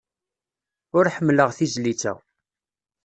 [0.97, 2.13] Ur ḥemmleɣ tizlit-a.